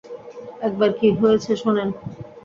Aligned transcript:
একবার 0.61 0.89
কী 0.99 1.07
হয়েছে, 1.19 1.51
শোনেন। 1.61 1.89